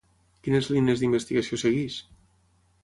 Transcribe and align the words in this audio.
Quines 0.47 0.69
línies 0.75 1.03
d'investigació 1.03 1.61
segueix? 1.67 2.01